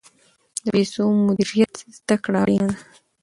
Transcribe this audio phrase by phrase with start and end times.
[0.63, 2.77] د پیسو مدیریت زده کړه اړینه ده.